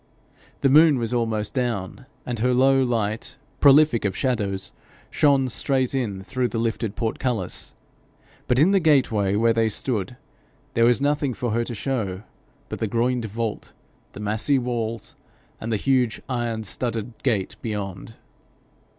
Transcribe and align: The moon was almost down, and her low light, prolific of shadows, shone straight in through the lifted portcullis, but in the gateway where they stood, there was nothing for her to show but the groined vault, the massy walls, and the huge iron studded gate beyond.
The 0.61 0.69
moon 0.69 0.97
was 0.97 1.13
almost 1.13 1.53
down, 1.53 2.07
and 2.25 2.39
her 2.39 2.55
low 2.55 2.81
light, 2.81 3.37
prolific 3.59 4.03
of 4.03 4.17
shadows, 4.17 4.71
shone 5.11 5.47
straight 5.47 5.93
in 5.93 6.23
through 6.23 6.47
the 6.47 6.57
lifted 6.57 6.95
portcullis, 6.95 7.75
but 8.47 8.57
in 8.57 8.71
the 8.71 8.79
gateway 8.79 9.35
where 9.35 9.53
they 9.53 9.69
stood, 9.69 10.17
there 10.73 10.85
was 10.85 11.01
nothing 11.01 11.35
for 11.35 11.51
her 11.51 11.63
to 11.65 11.75
show 11.75 12.23
but 12.67 12.79
the 12.79 12.87
groined 12.87 13.25
vault, 13.25 13.73
the 14.13 14.19
massy 14.19 14.57
walls, 14.57 15.15
and 15.59 15.71
the 15.71 15.77
huge 15.77 16.19
iron 16.27 16.63
studded 16.63 17.13
gate 17.21 17.55
beyond. 17.61 18.15